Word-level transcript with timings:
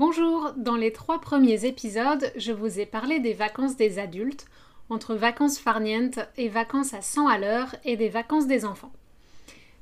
Bonjour, 0.00 0.52
dans 0.56 0.76
les 0.76 0.92
trois 0.92 1.20
premiers 1.20 1.64
épisodes, 1.64 2.30
je 2.36 2.52
vous 2.52 2.78
ai 2.78 2.86
parlé 2.86 3.18
des 3.18 3.32
vacances 3.32 3.74
des 3.74 3.98
adultes, 3.98 4.46
entre 4.90 5.16
vacances 5.16 5.58
farnientes 5.58 6.20
et 6.36 6.48
vacances 6.48 6.94
à 6.94 7.00
100 7.00 7.26
à 7.26 7.36
l'heure 7.36 7.74
et 7.84 7.96
des 7.96 8.08
vacances 8.08 8.46
des 8.46 8.64
enfants. 8.64 8.92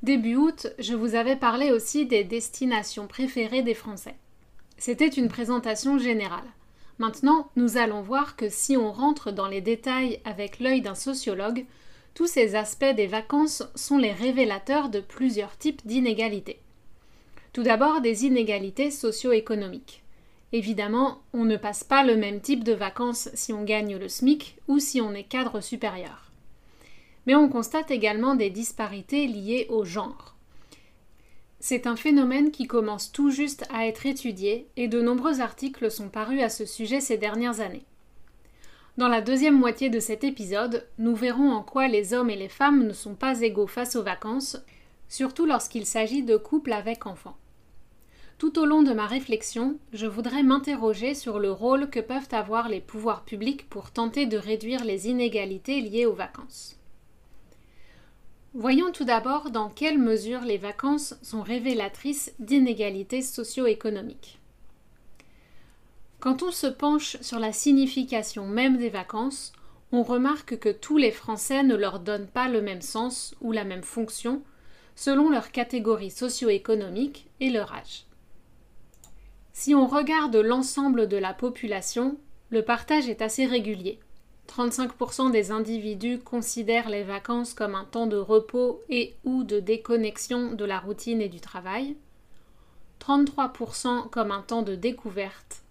Début 0.02 0.36
août, 0.36 0.68
je 0.78 0.94
vous 0.94 1.16
avais 1.16 1.36
parlé 1.36 1.70
aussi 1.70 2.06
des 2.06 2.24
destinations 2.24 3.06
préférées 3.06 3.60
des 3.60 3.74
Français. 3.74 4.14
C'était 4.78 5.06
une 5.06 5.28
présentation 5.28 5.98
générale. 5.98 6.48
Maintenant, 6.98 7.50
nous 7.54 7.76
allons 7.76 8.00
voir 8.00 8.36
que 8.36 8.48
si 8.48 8.74
on 8.74 8.92
rentre 8.92 9.32
dans 9.32 9.48
les 9.48 9.60
détails 9.60 10.22
avec 10.24 10.60
l'œil 10.60 10.80
d'un 10.80 10.94
sociologue, 10.94 11.66
tous 12.14 12.26
ces 12.26 12.54
aspects 12.54 12.94
des 12.96 13.06
vacances 13.06 13.64
sont 13.74 13.98
les 13.98 14.12
révélateurs 14.12 14.88
de 14.88 15.00
plusieurs 15.00 15.58
types 15.58 15.86
d'inégalités. 15.86 16.62
Tout 17.52 17.64
d'abord 17.64 18.00
des 18.00 18.24
inégalités 18.24 18.90
socio-économiques. 18.90 20.02
Évidemment, 20.56 21.20
on 21.34 21.44
ne 21.44 21.58
passe 21.58 21.84
pas 21.84 22.02
le 22.02 22.16
même 22.16 22.40
type 22.40 22.64
de 22.64 22.72
vacances 22.72 23.28
si 23.34 23.52
on 23.52 23.62
gagne 23.62 23.98
le 23.98 24.08
SMIC 24.08 24.56
ou 24.68 24.78
si 24.78 25.02
on 25.02 25.12
est 25.12 25.24
cadre 25.24 25.60
supérieur. 25.60 26.32
Mais 27.26 27.34
on 27.34 27.50
constate 27.50 27.90
également 27.90 28.34
des 28.34 28.48
disparités 28.48 29.26
liées 29.26 29.66
au 29.68 29.84
genre. 29.84 30.34
C'est 31.60 31.86
un 31.86 31.94
phénomène 31.94 32.52
qui 32.52 32.66
commence 32.66 33.12
tout 33.12 33.28
juste 33.28 33.66
à 33.70 33.86
être 33.86 34.06
étudié 34.06 34.66
et 34.78 34.88
de 34.88 35.02
nombreux 35.02 35.42
articles 35.42 35.90
sont 35.90 36.08
parus 36.08 36.40
à 36.40 36.48
ce 36.48 36.64
sujet 36.64 37.02
ces 37.02 37.18
dernières 37.18 37.60
années. 37.60 37.84
Dans 38.96 39.08
la 39.08 39.20
deuxième 39.20 39.58
moitié 39.58 39.90
de 39.90 40.00
cet 40.00 40.24
épisode, 40.24 40.88
nous 40.96 41.14
verrons 41.14 41.50
en 41.50 41.62
quoi 41.62 41.86
les 41.86 42.14
hommes 42.14 42.30
et 42.30 42.36
les 42.36 42.48
femmes 42.48 42.86
ne 42.86 42.94
sont 42.94 43.14
pas 43.14 43.42
égaux 43.42 43.66
face 43.66 43.94
aux 43.94 44.02
vacances, 44.02 44.56
surtout 45.10 45.44
lorsqu'il 45.44 45.84
s'agit 45.84 46.22
de 46.22 46.38
couples 46.38 46.72
avec 46.72 47.04
enfants. 47.04 47.36
Tout 48.38 48.58
au 48.58 48.66
long 48.66 48.82
de 48.82 48.92
ma 48.92 49.06
réflexion, 49.06 49.78
je 49.94 50.06
voudrais 50.06 50.42
m'interroger 50.42 51.14
sur 51.14 51.38
le 51.38 51.50
rôle 51.50 51.88
que 51.88 52.00
peuvent 52.00 52.28
avoir 52.32 52.68
les 52.68 52.82
pouvoirs 52.82 53.24
publics 53.24 53.66
pour 53.70 53.90
tenter 53.90 54.26
de 54.26 54.36
réduire 54.36 54.84
les 54.84 55.08
inégalités 55.08 55.80
liées 55.80 56.04
aux 56.04 56.12
vacances. 56.12 56.76
Voyons 58.52 58.92
tout 58.92 59.04
d'abord 59.04 59.50
dans 59.50 59.70
quelle 59.70 59.98
mesure 59.98 60.42
les 60.42 60.58
vacances 60.58 61.14
sont 61.22 61.40
révélatrices 61.40 62.34
d'inégalités 62.38 63.22
socio-économiques. 63.22 64.38
Quand 66.20 66.42
on 66.42 66.50
se 66.50 66.66
penche 66.66 67.16
sur 67.22 67.38
la 67.38 67.52
signification 67.54 68.46
même 68.46 68.76
des 68.76 68.90
vacances, 68.90 69.52
on 69.92 70.02
remarque 70.02 70.58
que 70.58 70.70
tous 70.70 70.98
les 70.98 71.10
Français 71.10 71.62
ne 71.62 71.74
leur 71.74 72.00
donnent 72.00 72.28
pas 72.28 72.48
le 72.48 72.60
même 72.60 72.82
sens 72.82 73.34
ou 73.40 73.52
la 73.52 73.64
même 73.64 73.82
fonction 73.82 74.42
selon 74.94 75.30
leur 75.30 75.52
catégorie 75.52 76.10
socio-économique 76.10 77.28
et 77.40 77.50
leur 77.50 77.72
âge. 77.72 78.06
Si 79.58 79.74
on 79.74 79.86
regarde 79.86 80.36
l'ensemble 80.36 81.08
de 81.08 81.16
la 81.16 81.32
population, 81.32 82.18
le 82.50 82.62
partage 82.62 83.08
est 83.08 83.22
assez 83.22 83.46
régulier. 83.46 83.98
35% 84.54 85.30
des 85.30 85.50
individus 85.50 86.18
considèrent 86.18 86.90
les 86.90 87.04
vacances 87.04 87.54
comme 87.54 87.74
un 87.74 87.86
temps 87.86 88.06
de 88.06 88.18
repos 88.18 88.82
et 88.90 89.14
ou 89.24 89.44
de 89.44 89.58
déconnexion 89.58 90.52
de 90.52 90.64
la 90.66 90.78
routine 90.78 91.22
et 91.22 91.30
du 91.30 91.40
travail, 91.40 91.96
33% 93.00 94.10
comme 94.10 94.30
un 94.30 94.42
temps 94.42 94.60
de 94.60 94.74
découverte 94.74 95.62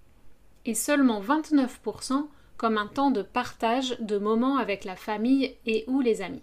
et 0.65 0.73
seulement 0.73 1.21
29% 1.21 2.25
comme 2.57 2.79
un 2.79 2.87
temps 2.87 3.11
de 3.11 3.21
partage 3.21 3.99
de 3.99 4.17
moments 4.17 4.57
avec 4.57 4.83
la 4.83 4.95
famille 4.95 5.55
et 5.67 5.85
ou 5.85 6.01
les 6.01 6.23
amis. 6.23 6.41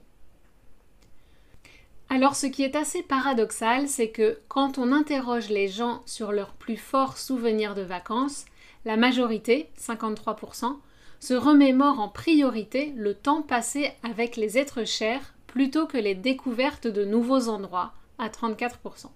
Alors 2.14 2.36
ce 2.36 2.44
qui 2.44 2.62
est 2.62 2.76
assez 2.76 3.02
paradoxal, 3.02 3.88
c'est 3.88 4.10
que 4.10 4.38
quand 4.48 4.76
on 4.76 4.92
interroge 4.92 5.48
les 5.48 5.66
gens 5.66 6.02
sur 6.04 6.30
leurs 6.30 6.52
plus 6.52 6.76
forts 6.76 7.16
souvenirs 7.16 7.74
de 7.74 7.80
vacances, 7.80 8.44
la 8.84 8.98
majorité, 8.98 9.70
53%, 9.80 10.76
se 11.20 11.32
remémore 11.32 12.00
en 12.00 12.10
priorité 12.10 12.92
le 12.96 13.14
temps 13.14 13.40
passé 13.40 13.92
avec 14.02 14.36
les 14.36 14.58
êtres 14.58 14.84
chers 14.84 15.32
plutôt 15.46 15.86
que 15.86 15.96
les 15.96 16.14
découvertes 16.14 16.86
de 16.86 17.06
nouveaux 17.06 17.48
endroits, 17.48 17.94
à 18.18 18.28
34%. 18.28 19.06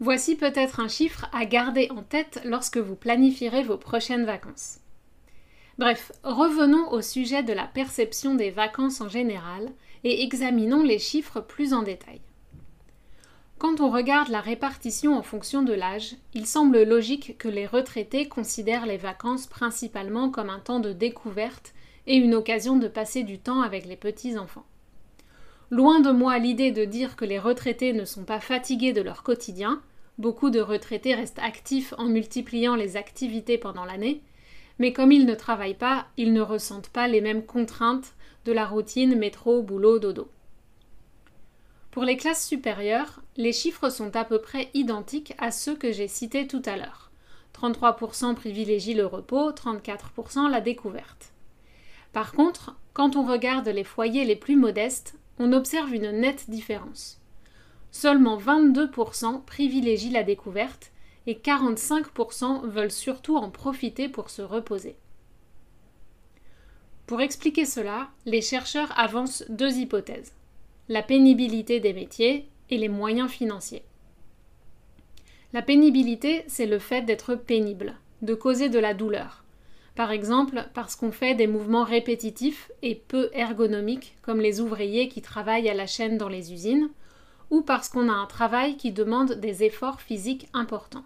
Voici 0.00 0.34
peut-être 0.34 0.80
un 0.80 0.88
chiffre 0.88 1.28
à 1.32 1.44
garder 1.44 1.92
en 1.92 2.02
tête 2.02 2.40
lorsque 2.44 2.78
vous 2.78 2.96
planifierez 2.96 3.62
vos 3.62 3.76
prochaines 3.76 4.24
vacances. 4.24 4.80
Bref, 5.78 6.10
revenons 6.24 6.90
au 6.90 7.02
sujet 7.02 7.44
de 7.44 7.52
la 7.52 7.66
perception 7.66 8.34
des 8.34 8.50
vacances 8.50 9.00
en 9.00 9.08
général 9.08 9.70
et 10.04 10.22
examinons 10.22 10.82
les 10.82 10.98
chiffres 10.98 11.40
plus 11.40 11.72
en 11.72 11.82
détail. 11.82 12.20
Quand 13.58 13.80
on 13.80 13.90
regarde 13.90 14.28
la 14.28 14.40
répartition 14.40 15.18
en 15.18 15.22
fonction 15.22 15.62
de 15.62 15.74
l'âge, 15.74 16.14
il 16.32 16.46
semble 16.46 16.82
logique 16.82 17.36
que 17.36 17.48
les 17.48 17.66
retraités 17.66 18.26
considèrent 18.26 18.86
les 18.86 18.96
vacances 18.96 19.46
principalement 19.46 20.30
comme 20.30 20.48
un 20.48 20.60
temps 20.60 20.80
de 20.80 20.94
découverte 20.94 21.74
et 22.06 22.16
une 22.16 22.34
occasion 22.34 22.78
de 22.78 22.88
passer 22.88 23.22
du 23.22 23.38
temps 23.38 23.60
avec 23.60 23.84
les 23.84 23.96
petits-enfants. 23.96 24.64
Loin 25.70 26.00
de 26.00 26.10
moi 26.10 26.38
l'idée 26.38 26.72
de 26.72 26.86
dire 26.86 27.16
que 27.16 27.26
les 27.26 27.38
retraités 27.38 27.92
ne 27.92 28.06
sont 28.06 28.24
pas 28.24 28.40
fatigués 28.40 28.94
de 28.94 29.02
leur 29.02 29.22
quotidien, 29.22 29.82
beaucoup 30.16 30.48
de 30.48 30.60
retraités 30.60 31.14
restent 31.14 31.38
actifs 31.38 31.92
en 31.98 32.06
multipliant 32.06 32.76
les 32.76 32.96
activités 32.96 33.58
pendant 33.58 33.84
l'année, 33.84 34.22
mais 34.78 34.94
comme 34.94 35.12
ils 35.12 35.26
ne 35.26 35.34
travaillent 35.34 35.74
pas, 35.74 36.06
ils 36.16 36.32
ne 36.32 36.40
ressentent 36.40 36.88
pas 36.88 37.08
les 37.08 37.20
mêmes 37.20 37.44
contraintes 37.44 38.14
de 38.44 38.52
la 38.52 38.66
routine 38.66 39.16
métro, 39.16 39.62
boulot, 39.62 39.98
dodo. 39.98 40.30
Pour 41.90 42.04
les 42.04 42.16
classes 42.16 42.46
supérieures, 42.46 43.20
les 43.36 43.52
chiffres 43.52 43.90
sont 43.90 44.14
à 44.14 44.24
peu 44.24 44.40
près 44.40 44.70
identiques 44.74 45.34
à 45.38 45.50
ceux 45.50 45.74
que 45.74 45.92
j'ai 45.92 46.08
cités 46.08 46.46
tout 46.46 46.62
à 46.64 46.76
l'heure. 46.76 47.10
33% 47.54 48.34
privilégient 48.34 48.94
le 48.94 49.06
repos, 49.06 49.50
34% 49.50 50.48
la 50.48 50.60
découverte. 50.60 51.32
Par 52.12 52.32
contre, 52.32 52.76
quand 52.92 53.16
on 53.16 53.26
regarde 53.26 53.68
les 53.68 53.84
foyers 53.84 54.24
les 54.24 54.36
plus 54.36 54.56
modestes, 54.56 55.16
on 55.38 55.52
observe 55.52 55.92
une 55.92 56.10
nette 56.10 56.48
différence. 56.48 57.20
Seulement 57.90 58.38
22% 58.38 59.44
privilégient 59.44 60.12
la 60.12 60.22
découverte 60.22 60.92
et 61.26 61.34
45% 61.34 62.66
veulent 62.66 62.90
surtout 62.90 63.36
en 63.36 63.50
profiter 63.50 64.08
pour 64.08 64.30
se 64.30 64.42
reposer. 64.42 64.96
Pour 67.10 67.22
expliquer 67.22 67.64
cela, 67.64 68.08
les 68.24 68.40
chercheurs 68.40 68.96
avancent 68.96 69.42
deux 69.48 69.78
hypothèses 69.78 70.32
la 70.88 71.02
pénibilité 71.02 71.80
des 71.80 71.92
métiers 71.92 72.48
et 72.70 72.78
les 72.78 72.88
moyens 72.88 73.28
financiers. 73.28 73.82
La 75.52 75.60
pénibilité, 75.60 76.44
c'est 76.46 76.66
le 76.66 76.78
fait 76.78 77.02
d'être 77.02 77.34
pénible, 77.34 77.96
de 78.22 78.34
causer 78.34 78.68
de 78.68 78.78
la 78.78 78.94
douleur. 78.94 79.42
Par 79.96 80.12
exemple, 80.12 80.68
parce 80.72 80.94
qu'on 80.94 81.10
fait 81.10 81.34
des 81.34 81.48
mouvements 81.48 81.82
répétitifs 81.82 82.70
et 82.80 82.94
peu 82.94 83.28
ergonomiques, 83.32 84.16
comme 84.22 84.40
les 84.40 84.60
ouvriers 84.60 85.08
qui 85.08 85.20
travaillent 85.20 85.68
à 85.68 85.74
la 85.74 85.88
chaîne 85.88 86.16
dans 86.16 86.28
les 86.28 86.52
usines, 86.52 86.90
ou 87.50 87.62
parce 87.62 87.88
qu'on 87.88 88.08
a 88.08 88.12
un 88.12 88.26
travail 88.26 88.76
qui 88.76 88.92
demande 88.92 89.32
des 89.32 89.64
efforts 89.64 90.00
physiques 90.00 90.46
importants. 90.54 91.04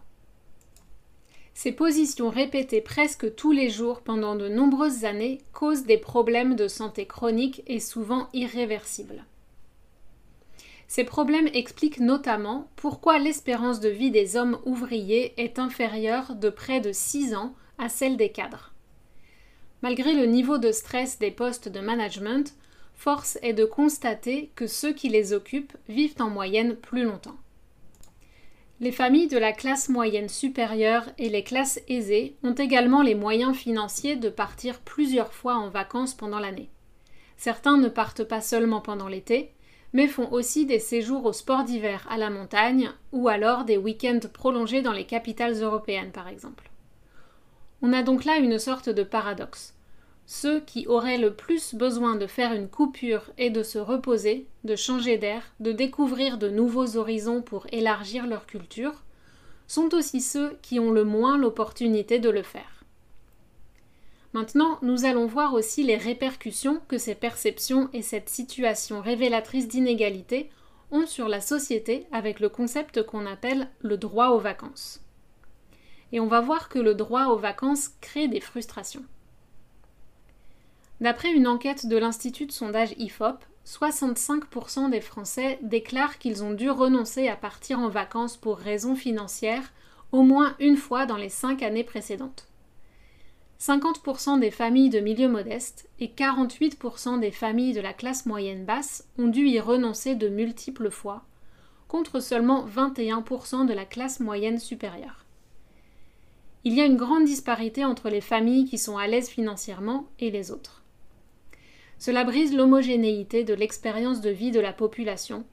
Ces 1.55 1.71
positions 1.71 2.31
répétées 2.31 2.81
presque 2.81 3.37
tous 3.37 3.53
les 3.53 3.71
jours 3.71 4.01
pendant 4.01 4.35
de 4.35 4.49
nombreuses 4.49 5.05
années 5.05 5.41
causent 5.53 5.85
des 5.85 5.99
problèmes 5.99 6.57
de 6.57 6.67
santé 6.67 7.07
chroniques 7.07 7.63
et 7.69 7.79
souvent 7.79 8.29
irréversibles. 8.33 9.25
Ces 10.89 11.05
problèmes 11.05 11.49
expliquent 11.55 12.01
notamment 12.01 12.69
pourquoi 12.77 13.19
l'espérance 13.19 13.81
de 13.81 13.89
vie 13.89 14.11
des 14.11 14.37
hommes 14.37 14.59
ouvriers 14.65 15.33
est 15.37 15.59
inférieure 15.59 16.35
de 16.35 16.51
près 16.51 16.81
de 16.81 16.93
6 16.93 17.35
ans 17.35 17.55
à 17.79 17.89
celle 17.89 18.17
des 18.17 18.31
cadres. 18.31 18.73
Malgré 19.81 20.15
le 20.15 20.27
niveau 20.27 20.59
de 20.59 20.73
stress 20.73 21.19
des 21.19 21.31
postes 21.31 21.69
de 21.69 21.81
management, 21.81 22.55
force 22.95 23.39
est 23.43 23.53
de 23.53 23.65
constater 23.65 24.51
que 24.57 24.67
ceux 24.67 24.93
qui 24.93 25.09
les 25.09 25.33
occupent 25.33 25.77
vivent 25.89 26.17
en 26.21 26.31
moyenne 26.31 26.77
plus 26.77 27.05
longtemps. 27.05 27.37
Les 28.85 28.93
familles 28.93 29.29
de 29.29 29.39
la 29.39 29.55
classe 29.55 29.89
moyenne 29.89 30.29
supérieure 30.29 31.09
et 31.17 31.31
les 31.31 31.43
classes 31.43 31.81
aisées 31.89 32.37
ont 32.43 32.53
également 32.53 33.01
les 33.01 33.15
moyens 33.15 33.57
financiers 33.57 34.15
de 34.15 34.29
partir 34.29 34.81
plusieurs 34.81 35.33
fois 35.33 35.55
en 35.55 35.71
vacances 35.71 36.13
pendant 36.13 36.39
l'année. 36.39 36.69
Certains 37.39 37.79
ne 37.79 37.89
partent 37.89 38.25
pas 38.25 38.43
seulement 38.43 38.83
pendant 38.83 39.09
l'été, 39.09 39.55
mais 39.95 40.07
font 40.07 40.31
aussi 40.31 40.67
des 40.67 40.81
séjours 40.81 41.25
au 41.25 41.33
sport 41.33 41.65
d'hiver 41.65 42.07
à 42.11 42.19
la 42.19 42.29
montagne 42.29 42.91
ou 43.11 43.29
alors 43.29 43.65
des 43.65 43.79
week-ends 43.79 44.21
prolongés 44.31 44.83
dans 44.83 44.93
les 44.93 45.07
capitales 45.07 45.63
européennes 45.63 46.13
par 46.13 46.29
exemple. 46.29 46.71
On 47.81 47.95
a 47.95 48.03
donc 48.03 48.27
là 48.27 48.37
une 48.37 48.59
sorte 48.59 48.91
de 48.91 49.03
paradoxe. 49.03 49.73
Ceux 50.27 50.61
qui 50.61 50.87
auraient 50.87 51.19
le 51.19 51.35
plus 51.35 51.75
besoin 51.75 52.17
de 52.17 52.27
faire 52.27 52.53
une 52.53 52.69
coupure 52.69 53.31
et 53.37 53.51
de 53.51 53.63
se 53.63 53.79
reposer, 53.79 54.47
de 54.65 54.75
changer 54.75 55.19
d'air, 55.19 55.43
de 55.61 55.73
découvrir 55.73 56.39
de 56.39 56.49
nouveaux 56.49 56.97
horizons 56.97 57.43
pour 57.43 57.67
élargir 57.73 58.27
leur 58.27 58.47
culture, 58.47 59.03
sont 59.67 59.95
aussi 59.95 60.21
ceux 60.21 60.57
qui 60.63 60.81
ont 60.81 60.91
le 60.91 61.05
moins 61.05 61.37
l'opportunité 61.37 62.19
de 62.19 62.31
le 62.31 62.43
faire. 62.43 62.85
Maintenant, 64.33 64.79
nous 64.83 65.05
allons 65.05 65.27
voir 65.27 65.55
aussi 65.55 65.85
les 65.85 65.97
répercussions 65.97 66.81
que 66.89 66.99
ces 66.99 67.15
perceptions 67.15 67.89
et 67.93 68.03
cette 68.03 68.29
situation 68.29 69.01
révélatrice 69.01 69.69
d'inégalité 69.69 70.51
ont 70.91 71.07
sur 71.07 71.29
la 71.29 71.41
société 71.41 72.07
avec 72.13 72.41
le 72.41 72.49
concept 72.49 73.05
qu'on 73.05 73.27
appelle 73.27 73.69
le 73.81 73.97
droit 73.97 74.29
aux 74.29 74.41
vacances. 74.41 75.01
Et 76.13 76.21
on 76.21 76.27
va 76.27 76.41
voir 76.41 76.69
que 76.69 76.79
le 76.79 76.95
droit 76.95 77.27
aux 77.27 77.39
vacances 77.39 77.91
crée 78.01 78.27
des 78.27 78.41
frustrations. 78.41 79.05
D'après 81.05 81.33
une 81.33 81.47
enquête 81.47 81.85
de 81.85 81.99
l'Institut 81.99 82.47
de 82.47 82.51
sondage 82.51 82.95
IFOP, 82.97 83.37
65% 83.67 84.89
des 84.89 85.03
Français 85.03 85.59
déclarent 85.61 86.19
qu'ils 86.19 86.43
ont 86.43 86.55
dû 86.55 86.71
renoncer 86.71 87.29
à 87.29 87.37
partir 87.37 87.79
en 87.79 87.91
vacances 87.91 88.39
pour 88.39 88.57
raisons 88.57 88.97
financières 88.97 89.75
au 90.13 90.23
moins 90.23 90.57
une 90.61 90.79
fois 90.79 91.05
dans 91.05 91.19
les 91.19 91.29
cinq 91.29 91.63
années 91.63 91.85
précédentes. 91.85 92.49
50% 93.61 94.41
des 94.41 94.51
familles 94.51 94.89
de 94.89 95.01
milieu 95.01 95.29
modeste 95.29 95.91
et 96.01 96.09
48% 96.09 97.21
des 97.21 97.33
familles 97.33 97.75
de 97.75 97.83
la 97.83 97.93
classe 97.93 98.25
moyenne 98.25 98.65
basse 98.65 99.07
ont 99.19 99.29
dû 99.29 99.47
y 99.47 99.61
renoncer 99.61 100.15
de 100.15 100.31
multiples 100.31 100.91
fois, 100.91 101.27
contre 101.87 102.19
seulement 102.19 102.67
21% 102.67 103.67
de 103.67 103.75
la 103.75 103.85
classe 103.85 104.21
moyenne 104.21 104.59
supérieure. 104.59 105.27
Il 106.65 106.73
y 106.73 106.81
a 106.81 106.87
une 106.87 106.97
grande 106.97 107.27
disparité 107.27 107.85
entre 107.85 108.09
les 108.09 108.23
familles 108.23 108.65
qui 108.65 108.79
sont 108.79 108.97
à 108.97 109.07
l'aise 109.07 109.29
financièrement 109.29 110.07
et 110.19 110.31
les 110.31 110.51
autres. 110.51 110.81
Cela 112.05 112.25
brise 112.25 112.55
l'homogénéité 112.55 113.45
de 113.45 113.55
l'expérience 113.55 114.21
de 114.21 114.29
vie 114.29 114.51
de 114.51 114.61
la 114.61 114.75
population, 114.75 115.47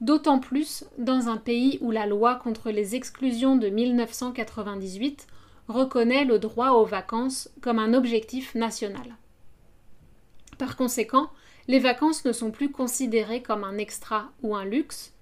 d'autant 0.00 0.40
plus 0.40 0.84
dans 0.98 1.28
un 1.28 1.36
pays 1.36 1.78
où 1.80 1.92
la 1.92 2.06
loi 2.06 2.34
contre 2.34 2.72
les 2.72 2.96
exclusions 2.96 3.54
de 3.54 3.68
1998 3.68 5.28
reconnaît 5.68 6.24
le 6.24 6.40
droit 6.40 6.70
aux 6.70 6.84
vacances 6.84 7.48
comme 7.60 7.78
un 7.78 7.94
objectif 7.94 8.56
national. 8.56 9.16
Par 10.58 10.76
conséquent, 10.76 11.30
les 11.68 11.78
vacances 11.78 12.24
ne 12.24 12.32
sont 12.32 12.50
plus 12.50 12.72
considérées 12.72 13.44
comme 13.44 13.62
un 13.62 13.78
extra 13.78 14.32
ou 14.42 14.56
un 14.56 14.64
luxe, 14.64 15.14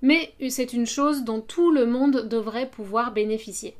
mais 0.00 0.32
c'est 0.48 0.74
une 0.74 0.86
chose 0.86 1.24
dont 1.24 1.40
tout 1.40 1.72
le 1.72 1.86
monde 1.86 2.28
devrait 2.28 2.70
pouvoir 2.70 3.12
bénéficier. 3.12 3.76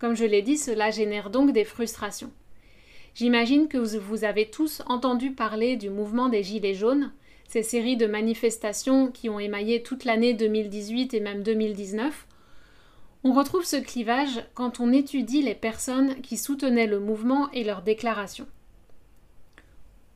Comme 0.00 0.16
je 0.16 0.24
l'ai 0.24 0.42
dit, 0.42 0.58
cela 0.58 0.90
génère 0.90 1.30
donc 1.30 1.52
des 1.52 1.64
frustrations. 1.64 2.32
J'imagine 3.14 3.68
que 3.68 3.78
vous 3.78 4.24
avez 4.24 4.50
tous 4.50 4.82
entendu 4.86 5.32
parler 5.32 5.76
du 5.76 5.90
mouvement 5.90 6.28
des 6.28 6.42
Gilets 6.42 6.74
jaunes, 6.74 7.12
ces 7.48 7.62
séries 7.62 7.96
de 7.96 8.06
manifestations 8.06 9.10
qui 9.10 9.28
ont 9.28 9.40
émaillé 9.40 9.82
toute 9.82 10.04
l'année 10.04 10.34
2018 10.34 11.14
et 11.14 11.20
même 11.20 11.42
2019. 11.42 12.26
On 13.24 13.32
retrouve 13.32 13.64
ce 13.64 13.76
clivage 13.76 14.44
quand 14.54 14.80
on 14.80 14.92
étudie 14.92 15.42
les 15.42 15.54
personnes 15.54 16.20
qui 16.22 16.36
soutenaient 16.36 16.86
le 16.86 17.00
mouvement 17.00 17.50
et 17.50 17.64
leurs 17.64 17.82
déclarations. 17.82 18.46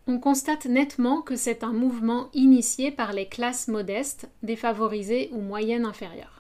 On 0.07 0.19
constate 0.19 0.67
nettement 0.67 1.23
que 1.23 1.35
c'est 1.35 1.65
un 1.65 1.73
mouvement 1.73 2.29
initié 2.35 2.91
par 2.91 3.13
les 3.13 3.27
classes 3.27 3.69
modestes, 3.69 4.29
défavorisées 4.43 5.31
ou 5.33 5.41
moyennes 5.41 5.87
inférieures. 5.87 6.34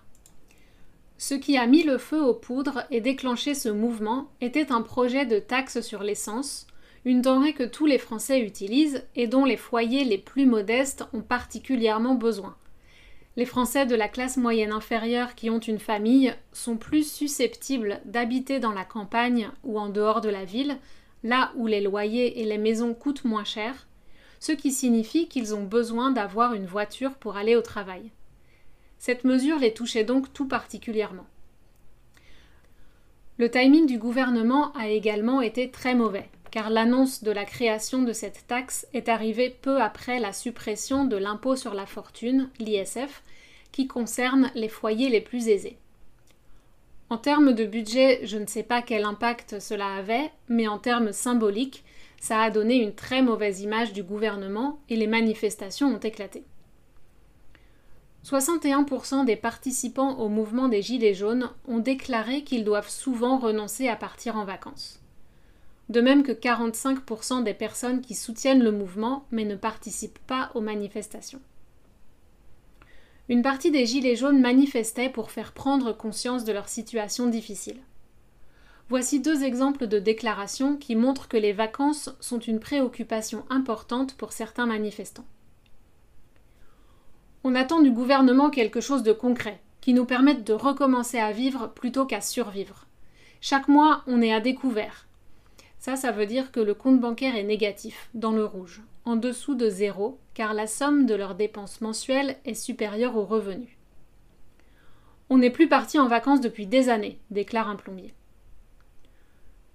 Ce 1.26 1.32
qui 1.32 1.56
a 1.56 1.66
mis 1.66 1.84
le 1.84 1.96
feu 1.96 2.22
aux 2.22 2.34
poudres 2.34 2.84
et 2.90 3.00
déclenché 3.00 3.54
ce 3.54 3.70
mouvement 3.70 4.28
était 4.42 4.70
un 4.70 4.82
projet 4.82 5.24
de 5.24 5.38
taxe 5.38 5.80
sur 5.80 6.02
l'essence, 6.02 6.66
une 7.06 7.22
denrée 7.22 7.54
que 7.54 7.64
tous 7.64 7.86
les 7.86 7.96
Français 7.96 8.40
utilisent 8.40 9.06
et 9.16 9.26
dont 9.26 9.46
les 9.46 9.56
foyers 9.56 10.04
les 10.04 10.18
plus 10.18 10.44
modestes 10.44 11.06
ont 11.14 11.22
particulièrement 11.22 12.14
besoin. 12.14 12.54
Les 13.36 13.46
Français 13.46 13.86
de 13.86 13.94
la 13.94 14.08
classe 14.08 14.36
moyenne 14.36 14.70
inférieure 14.70 15.34
qui 15.34 15.48
ont 15.48 15.60
une 15.60 15.78
famille 15.78 16.34
sont 16.52 16.76
plus 16.76 17.10
susceptibles 17.10 18.02
d'habiter 18.04 18.60
dans 18.60 18.72
la 18.72 18.84
campagne 18.84 19.48
ou 19.62 19.78
en 19.78 19.88
dehors 19.88 20.20
de 20.20 20.28
la 20.28 20.44
ville, 20.44 20.76
là 21.22 21.52
où 21.56 21.66
les 21.66 21.80
loyers 21.80 22.42
et 22.42 22.44
les 22.44 22.58
maisons 22.58 22.92
coûtent 22.92 23.24
moins 23.24 23.44
cher, 23.44 23.86
ce 24.40 24.52
qui 24.52 24.70
signifie 24.70 25.26
qu'ils 25.26 25.54
ont 25.54 25.64
besoin 25.64 26.10
d'avoir 26.10 26.52
une 26.52 26.66
voiture 26.66 27.14
pour 27.14 27.38
aller 27.38 27.56
au 27.56 27.62
travail. 27.62 28.10
Cette 29.06 29.24
mesure 29.24 29.58
les 29.58 29.74
touchait 29.74 30.02
donc 30.02 30.32
tout 30.32 30.48
particulièrement. 30.48 31.26
Le 33.36 33.50
timing 33.50 33.84
du 33.84 33.98
gouvernement 33.98 34.72
a 34.72 34.88
également 34.88 35.42
été 35.42 35.70
très 35.70 35.94
mauvais, 35.94 36.30
car 36.50 36.70
l'annonce 36.70 37.22
de 37.22 37.30
la 37.30 37.44
création 37.44 38.00
de 38.00 38.14
cette 38.14 38.46
taxe 38.46 38.86
est 38.94 39.10
arrivée 39.10 39.50
peu 39.60 39.82
après 39.82 40.20
la 40.20 40.32
suppression 40.32 41.04
de 41.04 41.18
l'impôt 41.18 41.54
sur 41.54 41.74
la 41.74 41.84
fortune, 41.84 42.48
l'ISF, 42.58 43.22
qui 43.72 43.86
concerne 43.86 44.50
les 44.54 44.70
foyers 44.70 45.10
les 45.10 45.20
plus 45.20 45.48
aisés. 45.48 45.76
En 47.10 47.18
termes 47.18 47.52
de 47.52 47.66
budget, 47.66 48.20
je 48.24 48.38
ne 48.38 48.46
sais 48.46 48.62
pas 48.62 48.80
quel 48.80 49.04
impact 49.04 49.60
cela 49.60 49.96
avait, 49.96 50.30
mais 50.48 50.66
en 50.66 50.78
termes 50.78 51.12
symboliques, 51.12 51.84
ça 52.18 52.40
a 52.40 52.48
donné 52.48 52.76
une 52.76 52.94
très 52.94 53.20
mauvaise 53.20 53.60
image 53.60 53.92
du 53.92 54.02
gouvernement 54.02 54.78
et 54.88 54.96
les 54.96 55.08
manifestations 55.08 55.88
ont 55.88 55.98
éclaté. 55.98 56.42
61% 58.24 59.26
des 59.26 59.36
participants 59.36 60.18
au 60.18 60.30
mouvement 60.30 60.68
des 60.68 60.80
Gilets 60.80 61.12
jaunes 61.12 61.50
ont 61.68 61.78
déclaré 61.78 62.42
qu'ils 62.42 62.64
doivent 62.64 62.88
souvent 62.88 63.36
renoncer 63.36 63.86
à 63.88 63.96
partir 63.96 64.36
en 64.36 64.46
vacances. 64.46 65.02
De 65.90 66.00
même 66.00 66.22
que 66.22 66.32
45% 66.32 67.44
des 67.44 67.52
personnes 67.52 68.00
qui 68.00 68.14
soutiennent 68.14 68.62
le 68.62 68.72
mouvement 68.72 69.26
mais 69.30 69.44
ne 69.44 69.56
participent 69.56 70.26
pas 70.26 70.50
aux 70.54 70.62
manifestations. 70.62 71.42
Une 73.28 73.42
partie 73.42 73.70
des 73.70 73.84
Gilets 73.84 74.16
jaunes 74.16 74.40
manifestaient 74.40 75.10
pour 75.10 75.30
faire 75.30 75.52
prendre 75.52 75.92
conscience 75.92 76.44
de 76.44 76.52
leur 76.52 76.70
situation 76.70 77.26
difficile. 77.26 77.80
Voici 78.88 79.20
deux 79.20 79.44
exemples 79.44 79.86
de 79.86 79.98
déclarations 79.98 80.76
qui 80.76 80.96
montrent 80.96 81.28
que 81.28 81.36
les 81.36 81.52
vacances 81.52 82.08
sont 82.20 82.38
une 82.38 82.60
préoccupation 82.60 83.44
importante 83.50 84.14
pour 84.16 84.32
certains 84.32 84.66
manifestants. 84.66 85.26
On 87.46 87.54
attend 87.54 87.82
du 87.82 87.90
gouvernement 87.90 88.48
quelque 88.48 88.80
chose 88.80 89.02
de 89.02 89.12
concret, 89.12 89.60
qui 89.82 89.92
nous 89.92 90.06
permette 90.06 90.44
de 90.44 90.54
recommencer 90.54 91.18
à 91.18 91.30
vivre 91.30 91.66
plutôt 91.66 92.06
qu'à 92.06 92.22
survivre. 92.22 92.86
Chaque 93.42 93.68
mois, 93.68 94.02
on 94.06 94.22
est 94.22 94.32
à 94.32 94.40
découvert. 94.40 95.06
Ça, 95.78 95.94
ça 95.96 96.10
veut 96.10 96.24
dire 96.24 96.52
que 96.52 96.60
le 96.60 96.72
compte 96.72 96.98
bancaire 97.00 97.36
est 97.36 97.44
négatif, 97.44 98.08
dans 98.14 98.32
le 98.32 98.46
rouge, 98.46 98.80
en 99.04 99.16
dessous 99.16 99.54
de 99.54 99.68
zéro, 99.68 100.18
car 100.32 100.54
la 100.54 100.66
somme 100.66 101.04
de 101.04 101.14
leurs 101.14 101.34
dépenses 101.34 101.82
mensuelles 101.82 102.38
est 102.46 102.54
supérieure 102.54 103.14
aux 103.14 103.26
revenus. 103.26 103.76
On 105.28 105.36
n'est 105.36 105.50
plus 105.50 105.68
parti 105.68 105.98
en 105.98 106.08
vacances 106.08 106.40
depuis 106.40 106.66
des 106.66 106.88
années, 106.88 107.18
déclare 107.30 107.68
un 107.68 107.76
plombier. 107.76 108.14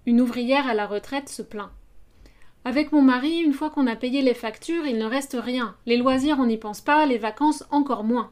Une 0.08 0.22
ouvrière 0.22 0.68
à 0.68 0.74
la 0.74 0.88
retraite 0.88 1.30
se 1.30 1.44
plaint. 1.44 1.70
Avec 2.66 2.92
mon 2.92 3.02
mari, 3.02 3.40
une 3.40 3.54
fois 3.54 3.70
qu'on 3.70 3.88
a 3.88 3.96
payé 3.96 4.22
les 4.22 4.34
factures, 4.34 4.86
il 4.86 4.98
ne 4.98 5.06
reste 5.06 5.38
rien. 5.40 5.76
Les 5.86 5.98
loisirs, 5.98 6.40
on 6.40 6.46
n'y 6.46 6.58
pense 6.58 6.82
pas, 6.82 7.06
les 7.06 7.18
vacances, 7.18 7.64
encore 7.72 8.04
moins. 8.04 8.32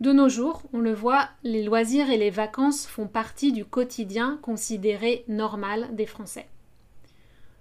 De 0.00 0.12
nos 0.12 0.28
jours, 0.28 0.62
on 0.72 0.78
le 0.78 0.94
voit, 0.94 1.28
les 1.42 1.64
loisirs 1.64 2.08
et 2.08 2.16
les 2.16 2.30
vacances 2.30 2.86
font 2.86 3.08
partie 3.08 3.52
du 3.52 3.64
quotidien 3.64 4.38
considéré 4.42 5.24
normal 5.26 5.88
des 5.92 6.06
Français. 6.06 6.46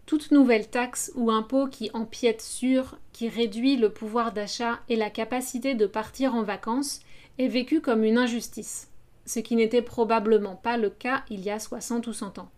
Toute 0.05 0.31
nouvelle 0.31 0.69
taxe 0.69 1.11
ou 1.15 1.31
impôt 1.31 1.67
qui 1.67 1.89
empiète 1.93 2.41
sur, 2.41 2.97
qui 3.11 3.27
réduit 3.27 3.75
le 3.75 3.91
pouvoir 3.91 4.31
d'achat 4.31 4.79
et 4.87 4.95
la 4.95 5.09
capacité 5.09 5.73
de 5.73 5.87
partir 5.87 6.35
en 6.35 6.43
vacances 6.43 7.01
est 7.39 7.47
vécue 7.47 7.81
comme 7.81 8.03
une 8.03 8.17
injustice, 8.17 8.89
ce 9.25 9.39
qui 9.39 9.55
n'était 9.55 9.81
probablement 9.81 10.55
pas 10.55 10.77
le 10.77 10.91
cas 10.91 11.23
il 11.29 11.41
y 11.41 11.49
a 11.49 11.59
60 11.59 12.07
ou 12.07 12.13
100 12.13 12.37
ans. 12.37 12.49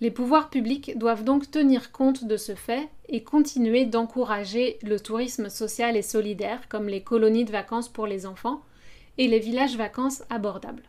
Les 0.00 0.10
pouvoirs 0.10 0.50
publics 0.50 0.98
doivent 0.98 1.24
donc 1.24 1.50
tenir 1.50 1.90
compte 1.90 2.24
de 2.24 2.36
ce 2.36 2.54
fait 2.54 2.88
et 3.08 3.22
continuer 3.22 3.86
d'encourager 3.86 4.78
le 4.82 5.00
tourisme 5.00 5.48
social 5.48 5.96
et 5.96 6.02
solidaire 6.02 6.68
comme 6.68 6.88
les 6.88 7.02
colonies 7.02 7.46
de 7.46 7.52
vacances 7.52 7.88
pour 7.88 8.06
les 8.06 8.26
enfants 8.26 8.62
et 9.16 9.26
les 9.26 9.38
villages 9.38 9.76
vacances 9.76 10.22
abordables. 10.28 10.82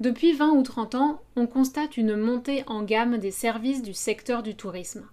Depuis 0.00 0.32
20 0.32 0.50
ou 0.50 0.62
30 0.64 0.96
ans, 0.96 1.22
on 1.36 1.46
constate 1.46 1.96
une 1.96 2.16
montée 2.16 2.64
en 2.66 2.82
gamme 2.82 3.18
des 3.18 3.30
services 3.30 3.82
du 3.82 3.94
secteur 3.94 4.42
du 4.42 4.56
tourisme. 4.56 5.06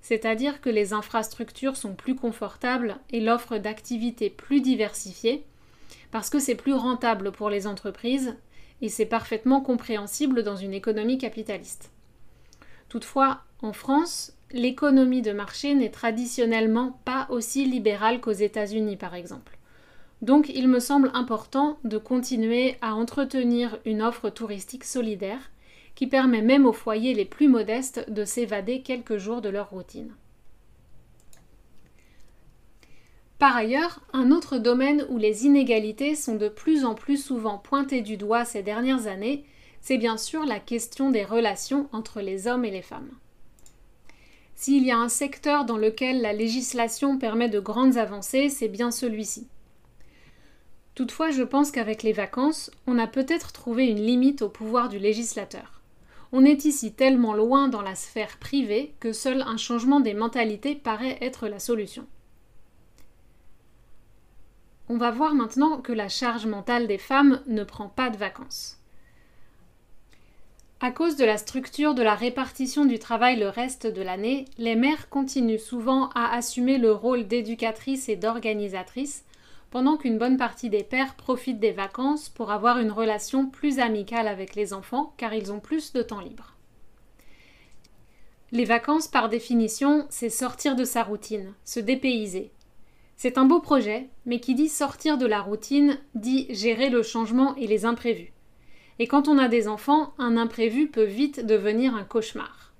C'est-à-dire 0.00 0.60
que 0.60 0.70
les 0.70 0.92
infrastructures 0.92 1.76
sont 1.76 1.94
plus 1.94 2.14
confortables 2.14 2.98
et 3.10 3.18
l'offre 3.18 3.58
d'activités 3.58 4.30
plus 4.30 4.60
diversifiée, 4.60 5.44
parce 6.12 6.30
que 6.30 6.38
c'est 6.38 6.54
plus 6.54 6.74
rentable 6.74 7.32
pour 7.32 7.50
les 7.50 7.66
entreprises 7.66 8.36
et 8.82 8.88
c'est 8.88 9.06
parfaitement 9.06 9.62
compréhensible 9.62 10.42
dans 10.42 10.56
une 10.56 10.74
économie 10.74 11.16
capitaliste. 11.16 11.90
Toutefois, 12.88 13.40
en 13.62 13.72
France, 13.72 14.36
l'économie 14.52 15.22
de 15.22 15.32
marché 15.32 15.74
n'est 15.74 15.90
traditionnellement 15.90 17.00
pas 17.04 17.26
aussi 17.30 17.64
libérale 17.64 18.20
qu'aux 18.20 18.32
États-Unis, 18.32 18.96
par 18.96 19.14
exemple. 19.14 19.56
Donc 20.20 20.50
il 20.54 20.68
me 20.68 20.78
semble 20.78 21.10
important 21.14 21.78
de 21.84 21.98
continuer 21.98 22.76
à 22.80 22.94
entretenir 22.94 23.78
une 23.84 24.02
offre 24.02 24.30
touristique 24.30 24.84
solidaire 24.84 25.50
qui 25.94 26.06
permet 26.06 26.42
même 26.42 26.66
aux 26.66 26.72
foyers 26.72 27.14
les 27.14 27.24
plus 27.24 27.48
modestes 27.48 28.08
de 28.08 28.24
s'évader 28.24 28.82
quelques 28.82 29.16
jours 29.16 29.40
de 29.40 29.48
leur 29.48 29.70
routine. 29.70 30.14
Par 33.42 33.56
ailleurs, 33.56 33.98
un 34.12 34.30
autre 34.30 34.58
domaine 34.58 35.04
où 35.08 35.18
les 35.18 35.46
inégalités 35.46 36.14
sont 36.14 36.36
de 36.36 36.48
plus 36.48 36.84
en 36.84 36.94
plus 36.94 37.16
souvent 37.16 37.58
pointées 37.58 38.00
du 38.00 38.16
doigt 38.16 38.44
ces 38.44 38.62
dernières 38.62 39.08
années, 39.08 39.44
c'est 39.80 39.98
bien 39.98 40.16
sûr 40.16 40.46
la 40.46 40.60
question 40.60 41.10
des 41.10 41.24
relations 41.24 41.88
entre 41.90 42.20
les 42.20 42.46
hommes 42.46 42.64
et 42.64 42.70
les 42.70 42.82
femmes. 42.82 43.10
S'il 44.54 44.84
y 44.84 44.92
a 44.92 44.96
un 44.96 45.08
secteur 45.08 45.64
dans 45.64 45.76
lequel 45.76 46.22
la 46.22 46.32
législation 46.32 47.18
permet 47.18 47.48
de 47.48 47.58
grandes 47.58 47.96
avancées, 47.96 48.48
c'est 48.48 48.68
bien 48.68 48.92
celui-ci. 48.92 49.48
Toutefois, 50.94 51.32
je 51.32 51.42
pense 51.42 51.72
qu'avec 51.72 52.04
les 52.04 52.12
vacances, 52.12 52.70
on 52.86 52.96
a 52.96 53.08
peut-être 53.08 53.50
trouvé 53.50 53.88
une 53.88 54.06
limite 54.06 54.42
au 54.42 54.48
pouvoir 54.50 54.88
du 54.88 55.00
législateur. 55.00 55.82
On 56.30 56.44
est 56.44 56.64
ici 56.64 56.92
tellement 56.92 57.34
loin 57.34 57.66
dans 57.66 57.82
la 57.82 57.96
sphère 57.96 58.38
privée 58.38 58.94
que 59.00 59.12
seul 59.12 59.42
un 59.42 59.56
changement 59.56 59.98
des 59.98 60.14
mentalités 60.14 60.76
paraît 60.76 61.18
être 61.20 61.48
la 61.48 61.58
solution. 61.58 62.06
On 64.88 64.96
va 64.96 65.10
voir 65.10 65.34
maintenant 65.34 65.80
que 65.80 65.92
la 65.92 66.08
charge 66.08 66.46
mentale 66.46 66.86
des 66.86 66.98
femmes 66.98 67.40
ne 67.46 67.64
prend 67.64 67.88
pas 67.88 68.10
de 68.10 68.16
vacances. 68.16 68.78
À 70.80 70.90
cause 70.90 71.14
de 71.14 71.24
la 71.24 71.38
structure 71.38 71.94
de 71.94 72.02
la 72.02 72.16
répartition 72.16 72.84
du 72.84 72.98
travail 72.98 73.38
le 73.38 73.48
reste 73.48 73.86
de 73.86 74.02
l'année, 74.02 74.46
les 74.58 74.74
mères 74.74 75.08
continuent 75.08 75.58
souvent 75.58 76.08
à 76.16 76.34
assumer 76.34 76.76
le 76.76 76.90
rôle 76.90 77.28
d'éducatrice 77.28 78.08
et 78.08 78.16
d'organisatrice, 78.16 79.24
pendant 79.70 79.96
qu'une 79.96 80.18
bonne 80.18 80.36
partie 80.36 80.68
des 80.70 80.82
pères 80.82 81.14
profitent 81.14 81.60
des 81.60 81.70
vacances 81.70 82.28
pour 82.28 82.50
avoir 82.50 82.78
une 82.78 82.90
relation 82.90 83.46
plus 83.46 83.78
amicale 83.78 84.26
avec 84.26 84.56
les 84.56 84.74
enfants 84.74 85.14
car 85.16 85.32
ils 85.32 85.52
ont 85.52 85.60
plus 85.60 85.92
de 85.92 86.02
temps 86.02 86.20
libre. 86.20 86.56
Les 88.50 88.64
vacances, 88.66 89.08
par 89.08 89.28
définition, 89.28 90.06
c'est 90.10 90.28
sortir 90.28 90.76
de 90.76 90.84
sa 90.84 91.04
routine, 91.04 91.54
se 91.64 91.80
dépayser. 91.80 92.50
C'est 93.22 93.38
un 93.38 93.44
beau 93.44 93.60
projet, 93.60 94.08
mais 94.26 94.40
qui 94.40 94.56
dit 94.56 94.68
sortir 94.68 95.16
de 95.16 95.26
la 95.26 95.40
routine 95.40 95.96
dit 96.16 96.48
gérer 96.50 96.90
le 96.90 97.04
changement 97.04 97.54
et 97.54 97.68
les 97.68 97.84
imprévus. 97.84 98.32
Et 98.98 99.06
quand 99.06 99.28
on 99.28 99.38
a 99.38 99.46
des 99.46 99.68
enfants, 99.68 100.12
un 100.18 100.36
imprévu 100.36 100.88
peut 100.88 101.04
vite 101.04 101.46
devenir 101.46 101.94
un 101.94 102.02
cauchemar. 102.02 102.72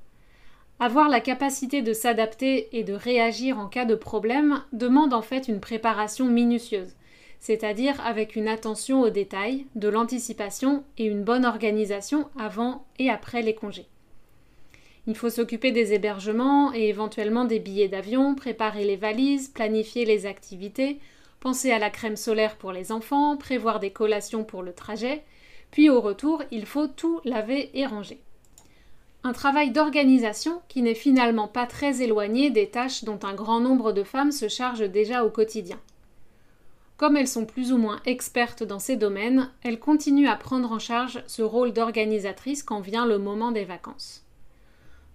Avoir 0.80 1.08
la 1.08 1.20
capacité 1.20 1.80
de 1.80 1.92
s'adapter 1.92 2.76
et 2.76 2.82
de 2.82 2.92
réagir 2.92 3.61
en 3.61 3.68
cas 3.68 3.84
de 3.84 3.94
problème 3.94 4.64
demande 4.72 5.14
en 5.14 5.22
fait 5.22 5.46
une 5.46 5.61
préparation 5.61 6.26
minutieuse, 6.26 6.96
c'est-à-dire 7.38 8.04
avec 8.04 8.34
une 8.34 8.49
attention 8.49 9.00
aux 9.00 9.11
détails, 9.11 9.66
de 9.76 9.87
l'anticipation 9.87 10.82
et 10.99 11.04
une 11.04 11.22
bonne 11.22 11.44
organisation 11.44 12.28
avant 12.37 12.84
et 12.99 13.11
après 13.11 13.42
les 13.42 13.54
congés. 13.54 13.91
Il 15.06 15.16
faut 15.16 15.30
s'occuper 15.30 15.73
des 15.73 15.94
hébergements 15.94 16.73
et 16.73 16.88
éventuellement 16.88 17.44
des 17.44 17.59
billets 17.59 17.88
d'avion, 17.88 18.35
préparer 18.37 18.85
les 18.85 18.97
valises, 18.97 19.49
planifier 19.49 20.04
les 20.04 20.26
activités, 20.26 21.00
penser 21.40 21.73
à 21.73 21.80
la 21.80 21.90
crème 21.90 22.16
solaire 22.16 22.56
pour 22.56 22.71
les 22.71 22.92
enfants, 22.92 23.37
prévoir 23.37 23.80
des 23.80 23.90
collations 23.90 24.44
pour 24.44 24.62
le 24.62 24.73
trajet, 24.73 25.25
puis 25.73 25.90
au 25.90 26.00
retour, 26.00 26.42
il 26.52 26.66
faut 26.66 26.87
tout 26.87 27.21
laver 27.25 27.71
et 27.75 27.85
ranger. 27.85 28.21
Un 29.25 29.32
travail 29.32 29.73
d'organisation 29.73 30.62
qui 30.68 30.82
n'est 30.82 30.94
finalement 30.94 31.49
pas 31.49 31.66
très 31.66 32.02
éloigné 32.02 32.50
des 32.50 32.68
tâches 32.68 33.02
dont 33.02 33.18
un 33.25 33.35
grand 33.35 33.61
nombre 33.61 33.92
de 33.92 34.04
femmes 34.04 34.32
se 34.32 34.49
chargent 34.49 34.88
déjà 34.88 35.25
au 35.25 35.30
quotidien. 35.30 35.80
Comme 36.97 37.16
elles 37.16 37.28
sont 37.28 37.47
plus 37.47 37.73
ou 37.73 37.78
moins 37.78 38.00
expertes 38.04 38.62
dans 38.62 38.78
ces 38.78 38.94
domaines, 38.94 39.50
elles 39.64 39.80
continuent 39.80 40.28
à 40.28 40.37
prendre 40.37 40.71
en 40.71 40.78
charge 40.78 41.25
ce 41.26 41.42
rôle 41.42 41.73
d'organisatrice 41.73 42.62
quand 42.62 42.80
vient 42.80 43.06
le 43.06 43.18
moment 43.18 43.50
des 43.50 43.64
vacances. 43.64 44.25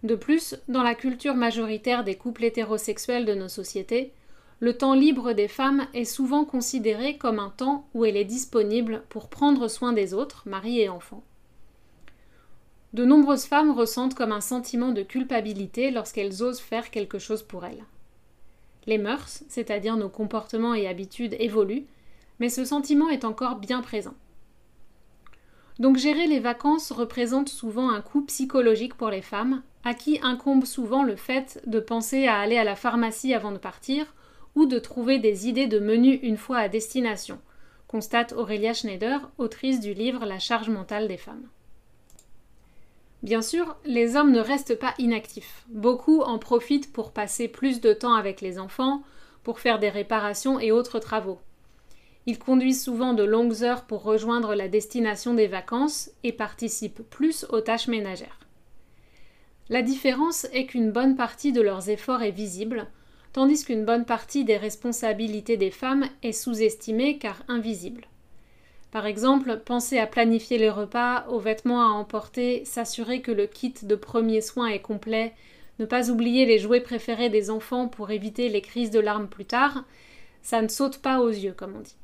De 0.04 0.16
plus, 0.16 0.56
dans 0.68 0.84
la 0.84 0.96
culture 0.96 1.36
majoritaire 1.36 2.04
des 2.04 2.16
couples 2.16 2.46
hétérosexuels 2.46 3.26
de 3.26 3.34
nos 3.34 3.48
sociétés, 3.48 4.14
le 4.60 4.76
temps 4.76 4.94
libre 4.94 5.34
des 5.34 5.48
femmes 5.48 5.88
est 5.94 6.06
souvent 6.06 6.46
considéré 6.46 7.18
comme 7.18 7.40
un 7.40 7.50
temps 7.50 7.88
où 7.94 8.06
elle 8.06 8.18
est 8.18 8.26
disponible 8.26 9.04
pour 9.10 9.30
prendre 9.30 9.68
soin 9.68 9.94
des 9.94 10.14
autres, 10.14 10.44
mari 10.48 10.80
et 10.80 10.90
enfants. 10.90 11.24
De 12.94 13.06
nombreuses 13.06 13.46
femmes 13.46 13.72
ressentent 13.72 14.16
comme 14.16 14.32
un 14.32 14.42
sentiment 14.42 14.92
de 14.92 15.04
culpabilité 15.04 15.92
lorsqu'elles 15.92 16.42
osent 16.42 16.60
faire 16.60 16.90
quelque 16.90 17.20
chose 17.20 17.44
pour 17.44 17.66
elles. 17.66 17.84
Les 18.88 18.98
mœurs, 18.98 19.44
c'est-à-dire 19.50 19.98
nos 19.98 20.10
comportements 20.10 20.74
et 20.74 20.88
habitudes, 20.88 21.36
évoluent, 21.40 21.86
mais 22.40 22.50
ce 22.50 22.66
sentiment 22.66 23.10
est 23.10 23.26
encore 23.26 23.58
bien 23.58 23.82
présent. 23.82 24.16
Donc 25.80 25.98
gérer 25.98 26.26
les 26.28 26.40
vacances 26.40 26.92
représente 26.92 27.50
souvent 27.50 27.90
un 27.92 28.02
coût 28.02 28.22
psychologique 28.24 28.96
pour 28.96 29.10
les 29.10 29.22
femmes, 29.22 29.62
à 29.84 29.94
qui 29.94 30.20
incombe 30.24 30.66
souvent 30.66 31.04
le 31.04 31.16
fait 31.16 31.62
de 31.68 31.80
penser 31.80 32.28
à 32.28 32.40
aller 32.40 32.58
à 32.58 32.64
la 32.64 32.76
pharmacie 32.76 33.34
avant 33.34 33.52
de 33.52 33.58
partir, 33.58 34.14
ou 34.56 34.66
de 34.66 34.80
trouver 34.80 35.20
des 35.20 35.48
idées 35.48 35.68
de 35.68 35.80
menus 35.80 36.20
une 36.24 36.38
fois 36.38 36.58
à 36.58 36.68
destination, 36.68 37.40
constate 37.88 38.34
Aurélia 38.34 38.74
Schneider, 38.74 39.30
autrice 39.38 39.80
du 39.80 39.94
livre 39.94 40.26
La 40.26 40.40
charge 40.40 40.70
mentale 40.70 41.08
des 41.08 41.18
femmes. 41.18 41.48
Bien 43.24 43.42
sûr, 43.42 43.78
les 43.86 44.16
hommes 44.16 44.32
ne 44.32 44.40
restent 44.40 44.78
pas 44.78 44.94
inactifs. 44.98 45.66
Beaucoup 45.70 46.22
en 46.22 46.40
profitent 46.40 46.92
pour 46.92 47.12
passer 47.12 47.48
plus 47.48 47.82
de 47.82 47.94
temps 47.94 48.14
avec 48.14 48.42
les 48.42 48.60
enfants, 48.60 49.04
pour 49.44 49.60
faire 49.60 49.80
des 49.80 49.90
réparations 49.90 50.60
et 50.60 50.72
autres 50.72 51.00
travaux. 51.00 51.40
Ils 52.30 52.40
conduisent 52.40 52.84
souvent 52.84 53.14
de 53.14 53.24
longues 53.24 53.64
heures 53.64 53.86
pour 53.86 54.04
rejoindre 54.04 54.54
la 54.54 54.68
destination 54.68 55.34
des 55.34 55.48
vacances 55.48 56.12
et 56.26 56.34
participent 56.34 57.10
plus 57.10 57.46
aux 57.50 57.62
tâches 57.62 57.88
ménagères. 57.88 58.40
La 59.70 59.82
différence 59.82 60.46
est 60.52 60.66
qu'une 60.66 60.92
bonne 60.92 61.16
partie 61.16 61.54
de 61.54 61.62
leurs 61.62 61.90
efforts 61.90 62.24
est 62.24 62.32
visible, 62.32 62.88
tandis 63.32 63.64
qu'une 63.64 63.86
bonne 63.86 64.04
partie 64.04 64.44
des 64.44 64.58
responsabilités 64.58 65.56
des 65.56 65.72
femmes 65.72 66.04
est 66.22 66.34
sous-estimée 66.34 67.18
car 67.18 67.44
invisible. 67.48 68.04
Par 68.92 69.06
exemple, 69.06 69.62
penser 69.64 69.98
à 69.98 70.06
planifier 70.06 70.58
les 70.58 70.70
repas, 70.70 71.26
aux 71.30 71.40
vêtements 71.40 71.82
à 71.82 71.94
emporter, 71.94 72.66
s'assurer 72.66 73.22
que 73.22 73.32
le 73.32 73.48
kit 73.48 73.74
de 73.84 73.96
premiers 73.96 74.42
soins 74.42 74.68
est 74.68 74.82
complet, 74.82 75.34
ne 75.80 75.86
pas 75.86 76.10
oublier 76.10 76.46
les 76.46 76.60
jouets 76.60 76.82
préférés 76.82 77.30
des 77.30 77.50
enfants 77.50 77.88
pour 77.88 78.12
éviter 78.12 78.50
les 78.50 78.62
crises 78.62 78.92
de 78.92 79.00
larmes 79.00 79.30
plus 79.30 79.46
tard, 79.46 79.86
ça 80.42 80.62
ne 80.62 80.68
saute 80.68 80.98
pas 80.98 81.22
aux 81.22 81.30
yeux, 81.30 81.54
comme 81.54 81.76
on 81.78 81.82
dit. 81.82 81.96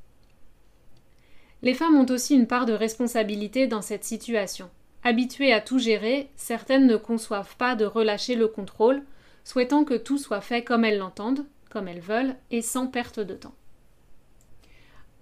Les 1.63 1.73
femmes 1.73 1.95
ont 1.95 2.05
aussi 2.09 2.35
une 2.35 2.45
part 2.45 2.65
de 2.65 2.73
responsabilité 2.73 3.67
dans 3.67 3.81
cette 3.81 4.03
situation. 4.03 4.69
Habituées 5.05 5.53
à 5.53 5.61
tout 5.61 5.79
gérer, 5.79 6.29
certaines 6.35 6.87
ne 6.87 6.97
conçoivent 6.97 7.55
pas 7.55 7.75
de 7.75 7.85
relâcher 7.85 8.35
le 8.35 8.49
contrôle, 8.49 9.01
souhaitant 9.45 9.85
que 9.85 9.93
tout 9.93 10.17
soit 10.17 10.41
fait 10.41 10.65
comme 10.65 10.83
elles 10.83 10.97
l'entendent, 10.97 11.45
comme 11.69 11.87
elles 11.87 12.01
veulent, 12.01 12.35
et 12.51 12.61
sans 12.61 12.87
perte 12.87 13.21
de 13.21 13.33
temps. 13.33 13.55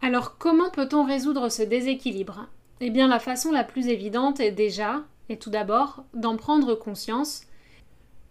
Alors 0.01 0.39
comment 0.39 0.71
peut-on 0.71 1.05
résoudre 1.05 1.49
ce 1.49 1.61
déséquilibre? 1.61 2.47
Eh 2.79 2.89
bien 2.89 3.07
la 3.07 3.19
façon 3.19 3.51
la 3.51 3.63
plus 3.63 3.87
évidente 3.87 4.39
est 4.39 4.51
déjà, 4.51 5.03
et 5.29 5.37
tout 5.37 5.51
d'abord, 5.51 6.03
d'en 6.15 6.37
prendre 6.37 6.73
conscience, 6.73 7.43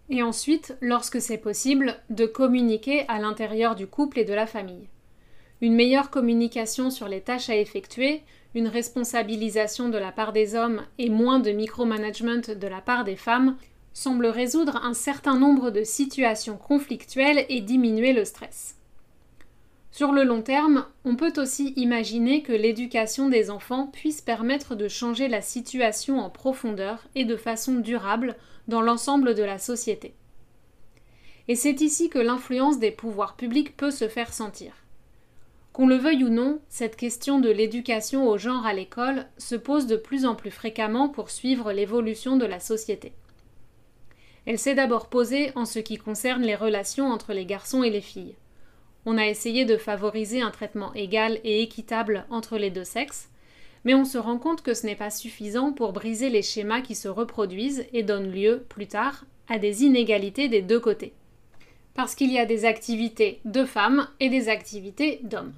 et 0.09 0.21
ensuite, 0.21 0.75
lorsque 0.81 1.21
c'est 1.21 1.37
possible, 1.37 1.95
de 2.09 2.25
communiquer 2.25 3.07
à 3.07 3.19
l'intérieur 3.19 3.75
du 3.75 3.87
couple 3.87 4.19
et 4.19 4.25
de 4.25 4.33
la 4.33 4.47
famille. 4.47 4.89
Une 5.61 5.75
meilleure 5.75 6.09
communication 6.09 6.89
sur 6.89 7.07
les 7.07 7.21
tâches 7.21 7.51
à 7.51 7.55
effectuer, 7.55 8.23
une 8.55 8.67
responsabilisation 8.67 9.89
de 9.89 9.97
la 9.99 10.11
part 10.11 10.33
des 10.33 10.55
hommes 10.55 10.81
et 10.97 11.09
moins 11.09 11.39
de 11.39 11.51
micromanagement 11.51 12.41
de 12.47 12.67
la 12.67 12.81
part 12.81 13.03
des 13.03 13.15
femmes 13.15 13.57
semble 13.93 14.25
résoudre 14.25 14.77
un 14.83 14.95
certain 14.95 15.37
nombre 15.37 15.69
de 15.69 15.83
situations 15.83 16.57
conflictuelles 16.57 17.45
et 17.49 17.61
diminuer 17.61 18.11
le 18.11 18.25
stress. 18.25 18.77
Sur 19.91 20.13
le 20.13 20.23
long 20.23 20.41
terme, 20.41 20.85
on 21.03 21.15
peut 21.15 21.33
aussi 21.37 21.73
imaginer 21.75 22.41
que 22.41 22.53
l'éducation 22.53 23.29
des 23.29 23.51
enfants 23.51 23.87
puisse 23.87 24.21
permettre 24.21 24.73
de 24.73 24.87
changer 24.87 25.27
la 25.27 25.41
situation 25.41 26.19
en 26.19 26.29
profondeur 26.29 27.05
et 27.13 27.25
de 27.25 27.35
façon 27.35 27.75
durable 27.75 28.35
dans 28.67 28.81
l'ensemble 28.81 29.35
de 29.35 29.43
la 29.43 29.59
société. 29.59 30.15
Et 31.47 31.55
c'est 31.55 31.81
ici 31.81 32.09
que 32.09 32.19
l'influence 32.19 32.79
des 32.79 32.91
pouvoirs 32.91 33.35
publics 33.35 33.75
peut 33.75 33.91
se 33.91 34.07
faire 34.07 34.33
sentir. 34.33 34.80
Qu'on 35.73 35.87
le 35.87 35.95
veuille 35.95 36.25
ou 36.25 36.29
non, 36.29 36.59
cette 36.67 36.97
question 36.97 37.39
de 37.39 37.49
l'éducation 37.49 38.27
au 38.27 38.37
genre 38.37 38.65
à 38.65 38.73
l'école 38.73 39.27
se 39.37 39.55
pose 39.55 39.87
de 39.87 39.95
plus 39.95 40.25
en 40.25 40.35
plus 40.35 40.51
fréquemment 40.51 41.07
pour 41.07 41.29
suivre 41.29 41.71
l'évolution 41.71 42.35
de 42.35 42.45
la 42.45 42.59
société. 42.59 43.13
Elle 44.45 44.59
s'est 44.59 44.75
d'abord 44.75 45.07
posée 45.07 45.51
en 45.55 45.65
ce 45.65 45.79
qui 45.79 45.97
concerne 45.97 46.41
les 46.41 46.55
relations 46.55 47.07
entre 47.07 47.31
les 47.31 47.45
garçons 47.45 47.83
et 47.83 47.89
les 47.89 48.01
filles. 48.01 48.35
On 49.05 49.17
a 49.17 49.27
essayé 49.27 49.63
de 49.63 49.77
favoriser 49.77 50.41
un 50.41 50.51
traitement 50.51 50.93
égal 50.93 51.39
et 51.43 51.61
équitable 51.61 52.25
entre 52.29 52.57
les 52.57 52.69
deux 52.69 52.83
sexes, 52.83 53.29
mais 53.85 53.93
on 53.93 54.05
se 54.05 54.17
rend 54.17 54.37
compte 54.37 54.61
que 54.61 54.73
ce 54.73 54.85
n'est 54.85 54.95
pas 54.95 55.09
suffisant 55.09 55.71
pour 55.71 55.93
briser 55.93 56.29
les 56.29 56.41
schémas 56.41 56.81
qui 56.81 56.95
se 56.95 57.07
reproduisent 57.07 57.85
et 57.93 58.03
donnent 58.03 58.31
lieu, 58.31 58.65
plus 58.67 58.87
tard, 58.87 59.25
à 59.47 59.57
des 59.57 59.83
inégalités 59.83 60.49
des 60.49 60.61
deux 60.61 60.79
côtés. 60.79 61.13
Parce 61.93 62.13
qu'il 62.13 62.31
y 62.31 62.39
a 62.39 62.45
des 62.45 62.65
activités 62.65 63.39
de 63.45 63.65
femmes 63.65 64.07
et 64.19 64.29
des 64.29 64.49
activités 64.49 65.19
d'hommes. 65.23 65.53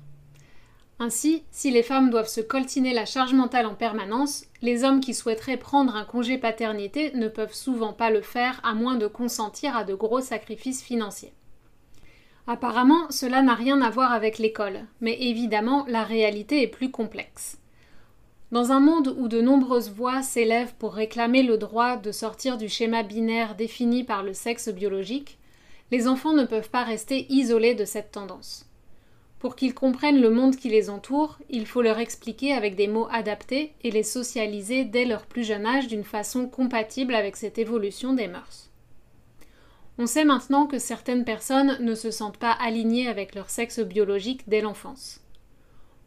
Ainsi, 0.99 1.43
si 1.51 1.71
les 1.71 1.83
femmes 1.83 2.09
doivent 2.09 2.29
se 2.29 2.41
coltiner 2.41 2.93
la 2.93 3.05
charge 3.05 3.33
mentale 3.33 3.65
en 3.65 3.75
permanence, 3.75 4.45
les 4.61 4.83
hommes 4.83 4.99
qui 4.99 5.13
souhaiteraient 5.13 5.57
prendre 5.57 5.95
un 5.95 6.05
congé 6.05 6.37
paternité 6.37 7.11
ne 7.15 7.27
peuvent 7.27 7.53
souvent 7.53 7.93
pas 7.93 8.09
le 8.09 8.21
faire 8.21 8.61
à 8.63 8.73
moins 8.73 8.95
de 8.95 9.07
consentir 9.07 9.75
à 9.75 9.83
de 9.83 9.95
gros 9.95 10.21
sacrifices 10.21 10.83
financiers. 10.83 11.33
Apparemment, 12.45 13.09
cela 13.09 13.41
n'a 13.41 13.55
rien 13.55 13.81
à 13.81 13.89
voir 13.89 14.11
avec 14.11 14.37
l'école, 14.37 14.85
mais 15.01 15.17
évidemment, 15.19 15.85
la 15.87 16.03
réalité 16.03 16.61
est 16.61 16.67
plus 16.67 16.91
complexe. 16.91 17.57
Dans 18.51 18.71
un 18.71 18.79
monde 18.79 19.15
où 19.17 19.27
de 19.27 19.41
nombreuses 19.41 19.89
voix 19.89 20.21
s'élèvent 20.21 20.75
pour 20.75 20.93
réclamer 20.93 21.41
le 21.41 21.57
droit 21.57 21.97
de 21.97 22.11
sortir 22.11 22.57
du 22.57 22.69
schéma 22.69 23.01
binaire 23.01 23.55
défini 23.55 24.03
par 24.03 24.21
le 24.21 24.33
sexe 24.33 24.69
biologique, 24.69 25.39
les 25.89 26.07
enfants 26.07 26.33
ne 26.33 26.45
peuvent 26.45 26.69
pas 26.69 26.83
rester 26.83 27.25
isolés 27.29 27.73
de 27.73 27.85
cette 27.85 28.11
tendance. 28.11 28.65
Pour 29.43 29.57
qu'ils 29.57 29.73
comprennent 29.73 30.21
le 30.21 30.29
monde 30.29 30.55
qui 30.55 30.69
les 30.69 30.89
entoure, 30.89 31.37
il 31.49 31.65
faut 31.65 31.81
leur 31.81 31.99
expliquer 31.99 32.53
avec 32.53 32.77
des 32.77 32.87
mots 32.87 33.09
adaptés 33.11 33.73
et 33.83 33.91
les 33.91 34.01
socialiser 34.01 34.85
dès 34.85 35.03
leur 35.03 35.25
plus 35.25 35.43
jeune 35.43 35.65
âge 35.65 35.89
d'une 35.89 36.05
façon 36.05 36.47
compatible 36.47 37.13
avec 37.13 37.35
cette 37.35 37.57
évolution 37.57 38.13
des 38.13 38.29
mœurs. 38.29 38.71
On 39.97 40.05
sait 40.05 40.23
maintenant 40.23 40.65
que 40.65 40.79
certaines 40.79 41.25
personnes 41.25 41.77
ne 41.81 41.93
se 41.93 42.09
sentent 42.09 42.37
pas 42.37 42.53
alignées 42.53 43.09
avec 43.09 43.35
leur 43.35 43.49
sexe 43.49 43.81
biologique 43.81 44.47
dès 44.47 44.61
l'enfance. 44.61 45.19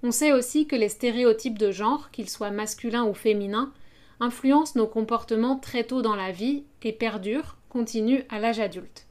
On 0.03 0.13
sait 0.13 0.33
aussi 0.33 0.67
que 0.67 0.75
les 0.75 0.89
stéréotypes 0.89 1.59
de 1.59 1.71
genre, 1.71 2.11
qu'ils 2.13 2.31
soient 2.31 2.51
masculins 2.51 3.05
ou 3.05 3.13
féminins, 3.13 3.71
influencent 4.19 4.79
nos 4.79 4.87
comportements 4.87 5.59
très 5.59 5.85
tôt 5.85 6.01
dans 6.01 6.17
la 6.17 6.33
vie 6.33 6.65
et 6.81 6.93
perdurent, 6.95 7.59
continuent 7.69 8.25
à 8.31 8.39
l'âge 8.39 8.61
adulte. 8.61 9.06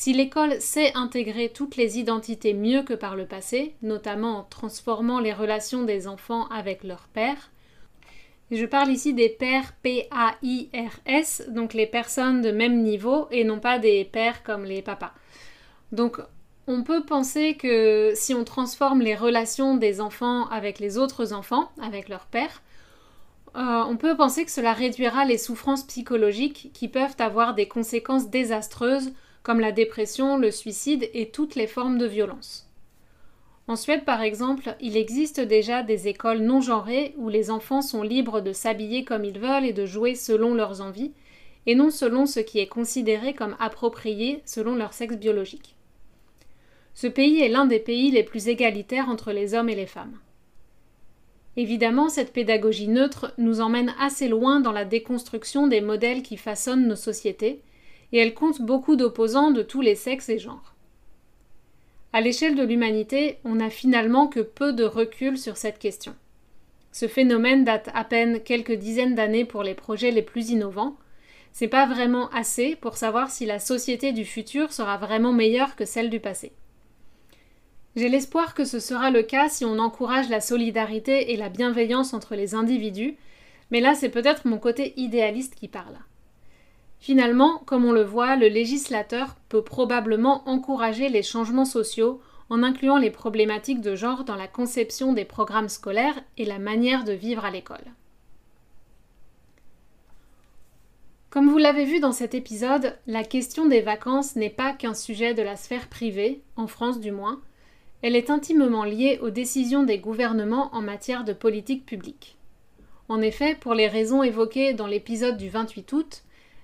Si 0.00 0.14
l'école 0.14 0.62
sait 0.62 0.94
intégrer 0.94 1.50
toutes 1.50 1.76
les 1.76 1.98
identités 1.98 2.54
mieux 2.54 2.82
que 2.82 2.94
par 2.94 3.16
le 3.16 3.26
passé, 3.26 3.74
notamment 3.82 4.38
en 4.38 4.44
transformant 4.44 5.20
les 5.20 5.34
relations 5.34 5.82
des 5.82 6.08
enfants 6.08 6.46
avec 6.48 6.84
leurs 6.84 7.06
pères, 7.08 7.50
je 8.50 8.64
parle 8.64 8.88
ici 8.88 9.12
des 9.12 9.28
pères 9.28 9.74
P-A-I-R-S, 9.82 11.50
donc 11.50 11.74
les 11.74 11.86
personnes 11.86 12.40
de 12.40 12.50
même 12.50 12.80
niveau 12.80 13.28
et 13.30 13.44
non 13.44 13.60
pas 13.60 13.78
des 13.78 14.06
pères 14.06 14.42
comme 14.42 14.64
les 14.64 14.80
papas. 14.80 15.12
Donc 15.92 16.18
on 16.66 16.82
peut 16.82 17.04
penser 17.04 17.58
que 17.58 18.12
si 18.14 18.32
on 18.32 18.44
transforme 18.44 19.02
les 19.02 19.14
relations 19.14 19.76
des 19.76 20.00
enfants 20.00 20.48
avec 20.48 20.78
les 20.78 20.96
autres 20.96 21.34
enfants, 21.34 21.70
avec 21.82 22.08
leur 22.08 22.24
père, 22.24 22.62
euh, 23.54 23.84
on 23.86 23.98
peut 23.98 24.16
penser 24.16 24.46
que 24.46 24.50
cela 24.50 24.72
réduira 24.72 25.26
les 25.26 25.36
souffrances 25.36 25.86
psychologiques 25.86 26.70
qui 26.72 26.88
peuvent 26.88 27.16
avoir 27.18 27.52
des 27.52 27.68
conséquences 27.68 28.30
désastreuses 28.30 29.12
comme 29.42 29.60
la 29.60 29.72
dépression, 29.72 30.36
le 30.36 30.50
suicide 30.50 31.08
et 31.14 31.30
toutes 31.30 31.54
les 31.54 31.66
formes 31.66 31.98
de 31.98 32.06
violence. 32.06 32.68
En 33.68 33.76
Suède, 33.76 34.04
par 34.04 34.20
exemple, 34.20 34.74
il 34.80 34.96
existe 34.96 35.40
déjà 35.40 35.82
des 35.82 36.08
écoles 36.08 36.40
non 36.40 36.60
genrées 36.60 37.14
où 37.16 37.28
les 37.28 37.50
enfants 37.50 37.82
sont 37.82 38.02
libres 38.02 38.40
de 38.40 38.52
s'habiller 38.52 39.04
comme 39.04 39.24
ils 39.24 39.38
veulent 39.38 39.64
et 39.64 39.72
de 39.72 39.86
jouer 39.86 40.14
selon 40.14 40.54
leurs 40.54 40.80
envies, 40.80 41.12
et 41.66 41.74
non 41.74 41.90
selon 41.90 42.26
ce 42.26 42.40
qui 42.40 42.58
est 42.58 42.66
considéré 42.66 43.34
comme 43.34 43.56
approprié 43.60 44.42
selon 44.44 44.74
leur 44.74 44.92
sexe 44.92 45.16
biologique. 45.16 45.76
Ce 46.94 47.06
pays 47.06 47.40
est 47.40 47.48
l'un 47.48 47.66
des 47.66 47.78
pays 47.78 48.10
les 48.10 48.24
plus 48.24 48.48
égalitaires 48.48 49.08
entre 49.08 49.32
les 49.32 49.54
hommes 49.54 49.68
et 49.68 49.76
les 49.76 49.86
femmes. 49.86 50.18
Évidemment, 51.56 52.08
cette 52.08 52.32
pédagogie 52.32 52.88
neutre 52.88 53.32
nous 53.38 53.60
emmène 53.60 53.94
assez 54.00 54.28
loin 54.28 54.60
dans 54.60 54.72
la 54.72 54.84
déconstruction 54.84 55.66
des 55.66 55.80
modèles 55.80 56.22
qui 56.22 56.36
façonnent 56.36 56.88
nos 56.88 56.96
sociétés, 56.96 57.60
et 58.12 58.18
elle 58.18 58.34
compte 58.34 58.60
beaucoup 58.60 58.96
d'opposants 58.96 59.50
de 59.50 59.62
tous 59.62 59.80
les 59.80 59.94
sexes 59.94 60.28
et 60.28 60.38
genres. 60.38 60.74
À 62.12 62.20
l'échelle 62.20 62.56
de 62.56 62.64
l'humanité, 62.64 63.38
on 63.44 63.56
n'a 63.56 63.70
finalement 63.70 64.26
que 64.26 64.40
peu 64.40 64.72
de 64.72 64.84
recul 64.84 65.38
sur 65.38 65.56
cette 65.56 65.78
question. 65.78 66.14
Ce 66.92 67.06
phénomène 67.06 67.64
date 67.64 67.88
à 67.94 68.02
peine 68.02 68.40
quelques 68.40 68.72
dizaines 68.72 69.14
d'années 69.14 69.44
pour 69.44 69.62
les 69.62 69.74
projets 69.74 70.10
les 70.10 70.22
plus 70.22 70.50
innovants. 70.50 70.96
C'est 71.52 71.68
pas 71.68 71.86
vraiment 71.86 72.28
assez 72.30 72.74
pour 72.74 72.96
savoir 72.96 73.30
si 73.30 73.46
la 73.46 73.60
société 73.60 74.12
du 74.12 74.24
futur 74.24 74.72
sera 74.72 74.96
vraiment 74.96 75.32
meilleure 75.32 75.76
que 75.76 75.84
celle 75.84 76.10
du 76.10 76.18
passé. 76.18 76.52
J'ai 77.94 78.08
l'espoir 78.08 78.54
que 78.54 78.64
ce 78.64 78.80
sera 78.80 79.10
le 79.10 79.22
cas 79.22 79.48
si 79.48 79.64
on 79.64 79.78
encourage 79.78 80.28
la 80.28 80.40
solidarité 80.40 81.32
et 81.32 81.36
la 81.36 81.48
bienveillance 81.48 82.14
entre 82.14 82.34
les 82.34 82.54
individus, 82.54 83.16
mais 83.70 83.80
là 83.80 83.94
c'est 83.94 84.10
peut-être 84.10 84.46
mon 84.46 84.58
côté 84.58 84.94
idéaliste 84.96 85.54
qui 85.54 85.68
parle. 85.68 85.98
Finalement, 87.00 87.62
comme 87.64 87.86
on 87.86 87.92
le 87.92 88.04
voit, 88.04 88.36
le 88.36 88.48
législateur 88.48 89.36
peut 89.48 89.62
probablement 89.62 90.46
encourager 90.46 91.08
les 91.08 91.22
changements 91.22 91.64
sociaux 91.64 92.20
en 92.50 92.62
incluant 92.62 92.98
les 92.98 93.10
problématiques 93.10 93.80
de 93.80 93.96
genre 93.96 94.24
dans 94.24 94.36
la 94.36 94.48
conception 94.48 95.14
des 95.14 95.24
programmes 95.24 95.70
scolaires 95.70 96.22
et 96.36 96.44
la 96.44 96.58
manière 96.58 97.04
de 97.04 97.12
vivre 97.12 97.44
à 97.44 97.50
l'école. 97.50 97.84
Comme 101.30 101.48
vous 101.48 101.58
l'avez 101.58 101.84
vu 101.84 102.00
dans 102.00 102.12
cet 102.12 102.34
épisode, 102.34 102.98
la 103.06 103.22
question 103.22 103.66
des 103.66 103.80
vacances 103.80 104.36
n'est 104.36 104.50
pas 104.50 104.72
qu'un 104.72 104.94
sujet 104.94 105.32
de 105.32 105.42
la 105.42 105.56
sphère 105.56 105.88
privée, 105.88 106.42
en 106.56 106.66
France 106.66 107.00
du 107.00 107.12
moins, 107.12 107.40
elle 108.02 108.16
est 108.16 108.30
intimement 108.30 108.84
liée 108.84 109.18
aux 109.22 109.30
décisions 109.30 109.84
des 109.84 109.98
gouvernements 109.98 110.74
en 110.74 110.82
matière 110.82 111.24
de 111.24 111.32
politique 111.32 111.86
publique. 111.86 112.36
En 113.08 113.22
effet, 113.22 113.54
pour 113.54 113.74
les 113.74 113.88
raisons 113.88 114.22
évoquées 114.22 114.74
dans 114.74 114.86
l'épisode 114.86 115.36
du 115.36 115.48
28 115.48 115.92
août, 115.92 116.22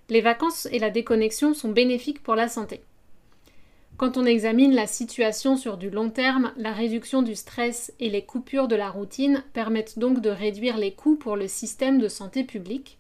les 0.09 0.21
vacances 0.21 0.69
et 0.71 0.79
la 0.79 0.91
déconnexion 0.91 1.55
sont 1.55 1.71
bénéfiques 1.71 2.23
pour 2.23 2.35
la 2.35 2.49
santé. 2.49 2.83
Quand 3.97 4.19
on 4.19 4.27
examine 4.27 4.75
la 4.75 4.87
situation 4.87 5.57
sur 5.57 5.79
du 5.79 5.89
long 5.89 6.11
terme, 6.11 6.53
la 6.59 6.73
réduction 6.73 7.23
du 7.23 7.35
stress 7.35 7.93
et 7.99 8.11
les 8.11 8.23
coupures 8.23 8.69
de 8.69 8.77
la 8.77 8.91
routine 8.91 9.43
permettent 9.55 9.99
donc 9.99 10.21
de 10.21 10.29
réduire 10.29 10.77
les 10.77 10.93
coûts 10.93 11.17
pour 11.17 11.35
le 11.35 11.49
système 11.49 11.99
de 11.99 12.09
santé 12.09 12.45
publique, 12.45 12.99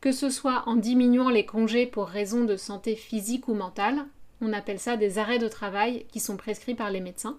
que 0.00 0.12
ce 0.12 0.30
soit 0.30 0.62
en 0.66 0.76
diminuant 0.76 1.30
les 1.30 1.44
congés 1.44 1.86
pour 1.86 2.06
raisons 2.06 2.44
de 2.44 2.56
santé 2.56 2.94
physique 2.94 3.48
ou 3.48 3.54
mentale, 3.54 4.06
on 4.40 4.52
appelle 4.52 4.78
ça 4.78 4.96
des 4.96 5.18
arrêts 5.18 5.40
de 5.40 5.48
travail 5.48 6.06
qui 6.12 6.20
sont 6.20 6.36
prescrits 6.36 6.74
par 6.74 6.90
les 6.90 7.00
médecins, 7.00 7.38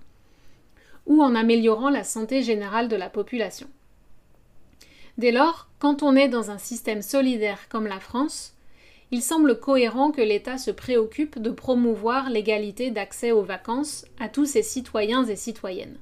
ou 1.05 1.23
en 1.23 1.33
améliorant 1.33 1.89
la 1.89 2.03
santé 2.03 2.43
générale 2.43 2.89
de 2.89 2.97
la 2.97 3.09
population. 3.09 3.67
Dès 5.17 5.31
lors, 5.31 5.69
quand 5.79 6.03
on 6.03 6.15
est 6.15 6.27
dans 6.27 6.51
un 6.51 6.57
système 6.57 7.01
solidaire 7.01 7.69
comme 7.69 7.87
la 7.87 8.01
France, 8.01 8.56
il 9.11 9.21
semble 9.21 9.59
cohérent 9.59 10.11
que 10.11 10.21
l'État 10.21 10.57
se 10.57 10.71
préoccupe 10.71 11.39
de 11.39 11.49
promouvoir 11.49 12.29
l'égalité 12.29 12.91
d'accès 12.91 13.31
aux 13.31 13.43
vacances 13.43 14.05
à 14.19 14.27
tous 14.27 14.45
ses 14.45 14.63
citoyens 14.63 15.25
et 15.25 15.35
citoyennes. 15.35 15.97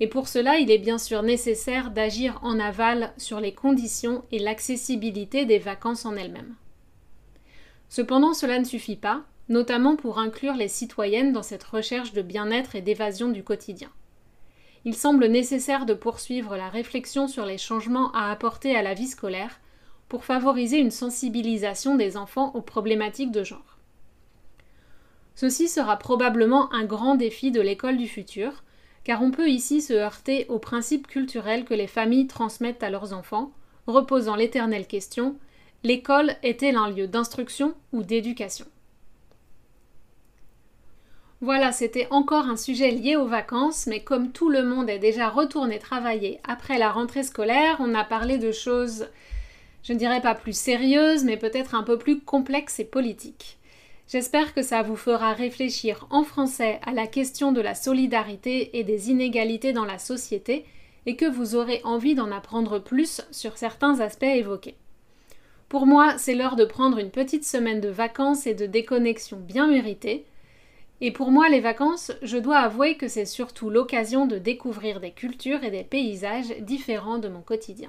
Et 0.00 0.06
pour 0.06 0.28
cela, 0.28 0.58
il 0.58 0.70
est 0.70 0.78
bien 0.78 0.98
sûr 0.98 1.22
nécessaire 1.24 1.90
d'agir 1.90 2.38
en 2.42 2.60
aval 2.60 3.12
sur 3.16 3.40
les 3.40 3.52
conditions 3.52 4.24
et 4.30 4.38
l'accessibilité 4.38 5.44
des 5.44 5.58
vacances 5.58 6.04
en 6.04 6.14
elles-mêmes. 6.14 6.54
Cependant, 7.88 8.32
cela 8.32 8.60
ne 8.60 8.64
suffit 8.64 8.96
pas, 8.96 9.24
notamment 9.48 9.96
pour 9.96 10.18
inclure 10.20 10.54
les 10.54 10.68
citoyennes 10.68 11.32
dans 11.32 11.42
cette 11.42 11.64
recherche 11.64 12.12
de 12.12 12.22
bien-être 12.22 12.76
et 12.76 12.82
d'évasion 12.82 13.28
du 13.28 13.42
quotidien. 13.42 13.90
Il 14.84 14.94
semble 14.94 15.26
nécessaire 15.26 15.84
de 15.84 15.94
poursuivre 15.94 16.56
la 16.56 16.68
réflexion 16.68 17.26
sur 17.26 17.44
les 17.44 17.58
changements 17.58 18.12
à 18.12 18.30
apporter 18.30 18.76
à 18.76 18.82
la 18.82 18.94
vie 18.94 19.08
scolaire 19.08 19.58
pour 20.08 20.24
favoriser 20.24 20.78
une 20.78 20.90
sensibilisation 20.90 21.96
des 21.96 22.16
enfants 22.16 22.52
aux 22.54 22.62
problématiques 22.62 23.32
de 23.32 23.44
genre. 23.44 23.78
Ceci 25.34 25.68
sera 25.68 25.96
probablement 25.96 26.72
un 26.72 26.84
grand 26.84 27.14
défi 27.14 27.50
de 27.50 27.60
l'école 27.60 27.96
du 27.96 28.08
futur, 28.08 28.64
car 29.04 29.22
on 29.22 29.30
peut 29.30 29.48
ici 29.48 29.80
se 29.80 29.92
heurter 29.92 30.46
aux 30.48 30.58
principes 30.58 31.06
culturels 31.06 31.64
que 31.64 31.74
les 31.74 31.86
familles 31.86 32.26
transmettent 32.26 32.82
à 32.82 32.90
leurs 32.90 33.12
enfants, 33.12 33.52
reposant 33.86 34.36
l'éternelle 34.36 34.86
question 34.86 35.36
l'école 35.84 36.34
est-elle 36.42 36.76
un 36.76 36.90
lieu 36.90 37.06
d'instruction 37.06 37.74
ou 37.92 38.02
d'éducation? 38.02 38.66
Voilà, 41.40 41.70
c'était 41.70 42.08
encore 42.10 42.46
un 42.46 42.56
sujet 42.56 42.90
lié 42.90 43.14
aux 43.14 43.28
vacances, 43.28 43.86
mais 43.86 44.02
comme 44.02 44.32
tout 44.32 44.48
le 44.48 44.64
monde 44.64 44.90
est 44.90 44.98
déjà 44.98 45.28
retourné 45.28 45.78
travailler 45.78 46.40
après 46.42 46.78
la 46.78 46.90
rentrée 46.90 47.22
scolaire, 47.22 47.76
on 47.78 47.94
a 47.94 48.02
parlé 48.02 48.38
de 48.38 48.50
choses, 48.50 49.06
je 49.88 49.94
ne 49.94 49.98
dirais 49.98 50.20
pas 50.20 50.34
plus 50.34 50.54
sérieuses, 50.54 51.24
mais 51.24 51.38
peut-être 51.38 51.74
un 51.74 51.82
peu 51.82 51.96
plus 51.96 52.20
complexes 52.20 52.78
et 52.78 52.84
politiques. 52.84 53.56
J'espère 54.06 54.52
que 54.52 54.60
ça 54.60 54.82
vous 54.82 54.96
fera 54.96 55.32
réfléchir 55.32 56.06
en 56.10 56.24
français 56.24 56.78
à 56.84 56.92
la 56.92 57.06
question 57.06 57.52
de 57.52 57.62
la 57.62 57.74
solidarité 57.74 58.78
et 58.78 58.84
des 58.84 59.10
inégalités 59.10 59.72
dans 59.72 59.86
la 59.86 59.98
société 59.98 60.66
et 61.06 61.16
que 61.16 61.24
vous 61.24 61.54
aurez 61.54 61.80
envie 61.84 62.14
d'en 62.14 62.30
apprendre 62.30 62.78
plus 62.78 63.22
sur 63.30 63.56
certains 63.56 64.00
aspects 64.00 64.24
évoqués. 64.24 64.76
Pour 65.70 65.86
moi, 65.86 66.18
c'est 66.18 66.34
l'heure 66.34 66.56
de 66.56 66.66
prendre 66.66 66.98
une 66.98 67.10
petite 67.10 67.46
semaine 67.46 67.80
de 67.80 67.88
vacances 67.88 68.46
et 68.46 68.52
de 68.52 68.66
déconnexion 68.66 69.38
bien 69.38 69.68
méritée. 69.68 70.26
Et 71.00 71.12
pour 71.12 71.30
moi, 71.30 71.48
les 71.48 71.60
vacances, 71.60 72.12
je 72.20 72.36
dois 72.36 72.58
avouer 72.58 72.98
que 72.98 73.08
c'est 73.08 73.24
surtout 73.24 73.70
l'occasion 73.70 74.26
de 74.26 74.36
découvrir 74.36 75.00
des 75.00 75.12
cultures 75.12 75.64
et 75.64 75.70
des 75.70 75.84
paysages 75.84 76.54
différents 76.60 77.18
de 77.18 77.28
mon 77.28 77.40
quotidien. 77.40 77.88